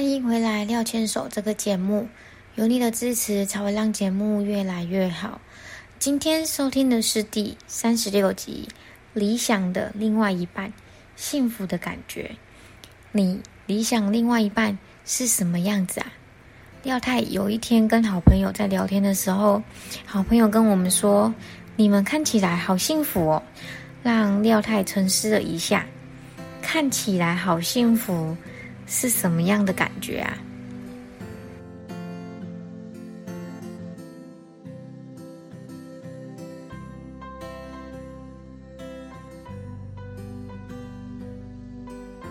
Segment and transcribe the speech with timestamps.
[0.00, 2.08] 欢迎回来，廖牵手这个节目，
[2.54, 5.38] 有你的支持才会让节目越来越好。
[5.98, 8.66] 今天收听的是第三十六集
[9.12, 10.68] 《理想的另外一半》，
[11.16, 12.30] 幸福的感觉。
[13.12, 16.06] 你理想另外一半是什么样子啊？
[16.82, 19.62] 廖太有一天跟好朋友在聊天的时候，
[20.06, 21.34] 好朋友跟我们说
[21.76, 23.42] ：“你们看起来好幸福哦。”
[24.02, 25.84] 让廖太沉思了一下，
[26.62, 28.34] 看起来好幸福。
[28.92, 30.36] 是什么样的感觉啊？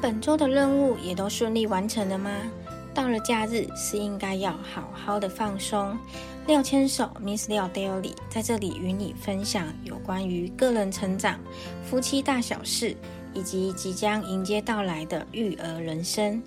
[0.02, 2.30] 本周的任务也都顺利完成了吗？
[2.94, 5.98] 到了假日是应该要好好的放松。
[6.45, 11.39] 廖牵手 Miss 廖 Daily 在这里与你分享有关于个人成长、
[11.86, 12.98] 夫妻大小事。
[13.33, 16.41] 以及即将迎接到来的育儿人生，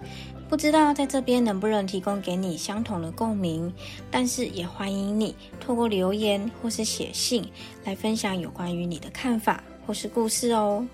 [0.48, 3.72] 不知道在这边能不能提供给你相同的共鸣，
[4.10, 7.48] 但是也欢迎你透过留言或是写信
[7.84, 10.86] 来分享有关于你的看法或是故事哦。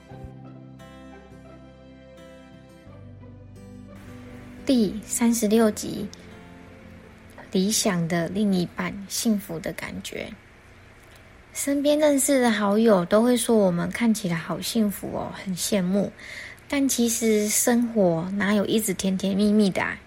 [4.64, 6.06] 第三十六集，
[7.52, 10.30] 理想的另一半，幸福的感觉。
[11.58, 16.12] 身边认识的好友都会说我们看起来好幸福哦，很羡慕。
[16.68, 19.98] 但其实生活哪有一直甜甜蜜蜜的啊？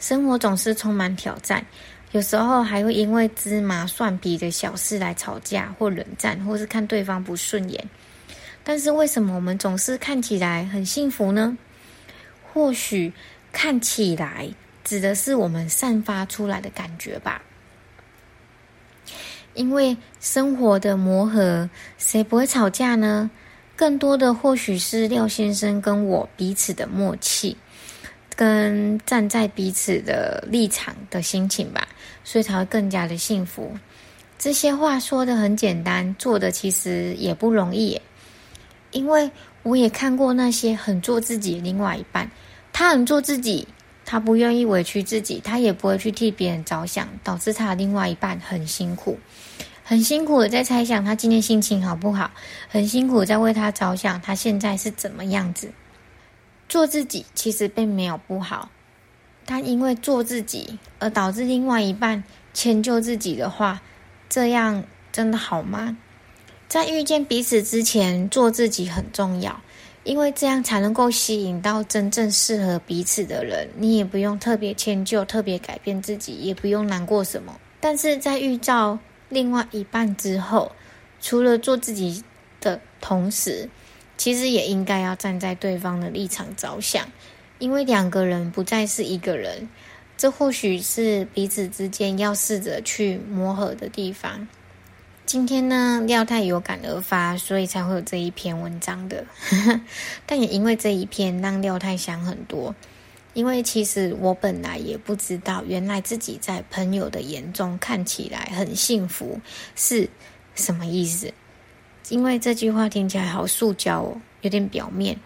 [0.00, 1.64] 生活总是充满挑战，
[2.10, 7.88] 有时候还会因为芝麻蒜皮的小事来吵架或冷战，或是看对方不顺眼。
[8.64, 11.56] 但是为什么我们总是看起来很幸福呢？
[12.52, 13.12] 或许
[13.52, 14.50] 看起来
[14.82, 17.40] 指的是我们散发出来的感觉吧。
[19.54, 23.30] 因为生活的磨合，谁不会吵架呢？
[23.74, 27.56] 更多的或许是廖先生跟我彼此的默契，
[28.36, 31.88] 跟站在彼此的立场的心情吧，
[32.22, 33.72] 所以才会更加的幸福。
[34.38, 38.00] 这些话说的很简单，做的其实也不容易。
[38.90, 39.30] 因为
[39.62, 42.30] 我也看过那些很做自己的另外一半，
[42.72, 43.66] 他很做自己，
[44.12, 49.18] 他不愿意委屈自己，他也不会去替别人着想，导致他的另外一半很辛苦。
[49.82, 52.30] 很辛苦的在猜想他今天心情好不好，
[52.68, 55.72] 很辛苦在为他着想，他现在是怎么样子？
[56.68, 58.68] 做自己其实并没有不好，
[59.46, 63.80] 但因为做自己而导致另外一半迁就自己的话，
[64.28, 65.96] 这样真的好吗？
[66.68, 69.62] 在遇见彼此之前，做自己很重要，
[70.04, 73.68] 因为这样才能够吸引到真正适合彼此的人。
[73.76, 77.58] 你也不用特别迁就、特别改变自己，也不用难过什么。
[77.80, 78.98] 但是在遇到
[79.28, 80.72] 另外一半之后，
[81.20, 82.22] 除了做自己
[82.60, 83.68] 的同时，
[84.16, 87.08] 其实也应该要站在对方的立场着想，
[87.58, 89.68] 因为两个人不再是一个人，
[90.16, 94.46] 这或许是彼此之间要试着去磨合的地方。
[95.32, 99.24] 今天呢，廖太有感而发，所以才会有这一篇文章的。
[100.26, 102.74] 但也因为这一篇，让廖太想很多。
[103.32, 109.40] 因为其实我本来也不知道，原来自己在朋友的眼中看起来很幸福
[109.74, 110.06] 是
[110.54, 111.32] 什么意思。
[112.10, 115.18] 因为这句话听起来好塑胶哦，有点表面。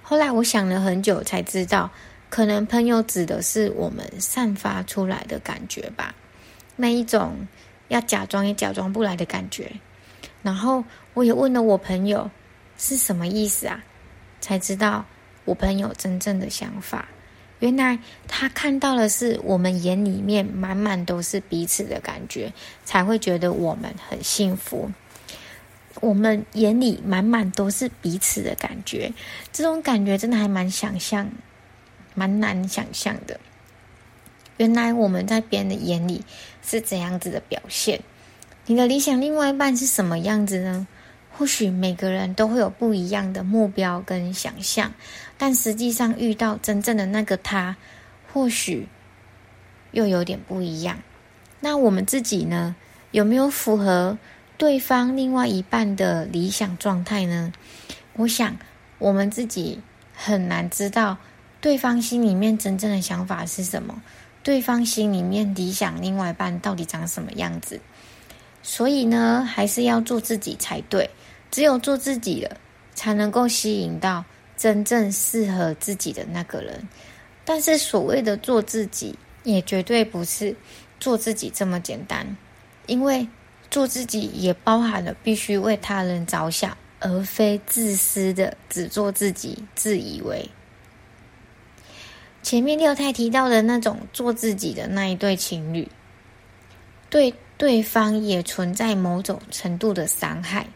[0.00, 1.90] 后来我想了很久，才知道，
[2.30, 6.14] 可能朋友指的是我们散发出来的感觉吧，
[6.74, 7.36] 那一种
[7.92, 9.70] 要假装也假装不来的感觉。
[10.42, 10.82] 然后
[11.14, 12.30] 我也问了我朋友
[12.78, 13.84] 是什么意思啊，
[14.40, 15.04] 才知道
[15.44, 17.06] 我朋友真正的想法。
[17.60, 22.52] 原来他看到的是我们眼里面满满都是彼此的感觉，
[22.84, 24.90] 才会觉得我们很幸福。
[26.00, 29.12] 我们眼里满满都是彼此的感觉，
[29.52, 31.30] 这种感觉真的还蛮想象，
[32.14, 33.38] 蛮难想象的。
[34.62, 36.22] 原来我们在别人的眼里
[36.64, 38.00] 是怎样子的表现？
[38.66, 40.86] 你的理想另外一半是什么样子呢？
[41.36, 44.92] 或许每个人都会有不一样的目标跟想象，
[45.36, 47.76] 但实际上遇到真正的那个他，
[48.32, 48.86] 或许
[49.90, 50.96] 又有点不一样。
[51.58, 52.76] 那我们自己呢？
[53.10, 54.16] 有没有符合
[54.56, 57.52] 对方另外一半的理想状态呢？
[58.12, 58.56] 我想
[59.00, 59.80] 我们自己
[60.14, 61.18] 很难知道
[61.60, 64.00] 对方心里面真正的想法是什么，
[64.42, 67.80] 对方心里面理想另外一半到底长什么样子。
[68.62, 71.08] 所以呢，还是要做自己才对。
[71.50, 72.56] 只有做自己了，
[72.94, 74.24] 才能够吸引到
[74.56, 76.88] 真正适合自己的那个人。
[77.44, 80.54] 但是，所谓的做自己，也绝对不是
[80.98, 82.26] 做自己这么简单。
[82.86, 83.28] 因为
[83.70, 90.48] 做自己也包含了必须为他人着想，而非自私的只做自己、自以为。
[92.42, 95.88] 前面廖太提到的那种做自己的那一对情侣，
[97.08, 100.66] 对对方也存在某种程度的伤害，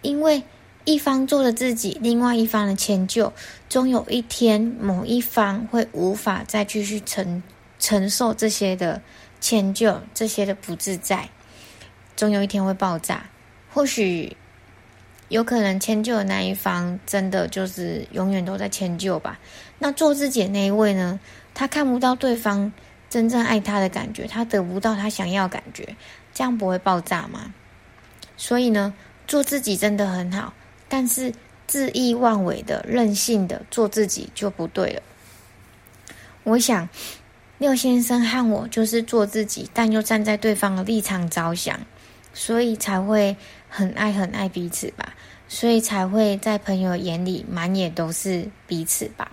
[0.00, 0.42] 因为
[0.84, 3.32] 一方做了自己，另外一方的迁就，
[3.68, 7.42] 终有一天某一方会无法再继续承
[7.78, 9.00] 承受这些的
[9.40, 11.28] 迁就，这些的不自在，
[12.16, 13.24] 终有一天会爆炸。
[13.72, 14.36] 或许
[15.32, 19.38] 有可能迁就的那一方真的就是永远都在迁就吧。
[19.78, 21.18] 那做自己那一位呢？
[21.54, 22.70] 他看不到对方
[23.08, 25.96] 真正爱他的感觉，他得不到他想要感觉，
[26.34, 27.54] 这样不会爆炸吗？
[28.36, 28.92] 所以呢，
[29.26, 30.52] 做自己真的很好，
[30.86, 31.32] 但是
[31.66, 35.02] 恣意妄为的、任性的做自己就不对了。
[36.44, 36.86] 我想，
[37.56, 41.80] 廖先生和我就是做自己，但又站在对方的立场着想，
[42.32, 43.36] 所以才会。
[43.74, 45.14] 很爱很爱彼此吧，
[45.48, 49.32] 所以才会在朋友眼里满眼都是彼此吧。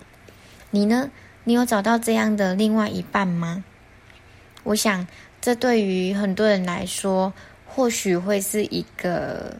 [0.70, 1.10] 你呢？
[1.44, 3.62] 你有找到这样的另外一半吗？
[4.62, 5.06] 我想，
[5.42, 7.34] 这对于很多人来说，
[7.66, 9.58] 或许会是一个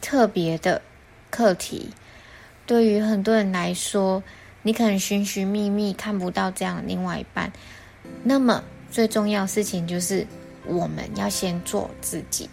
[0.00, 0.80] 特别的
[1.28, 1.90] 课题。
[2.66, 4.22] 对于很多人来说，
[4.62, 7.50] 你可能寻寻觅觅看不到这样的另外一半。
[8.22, 8.62] 那么，
[8.92, 10.24] 最重要事情就是
[10.66, 12.48] 我们要先做自己。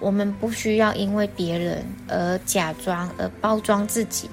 [0.00, 4.28] 我们不需要因为别人而假装而包装自己。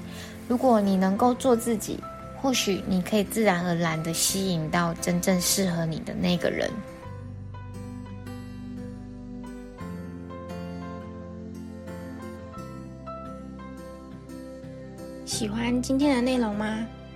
[0.47, 1.97] 如果你能够做自己，
[2.41, 6.69] 或许你可以自然而然的吸引到真正适合你的那个人。
[15.25, 16.85] 喜欢今天的内容吗？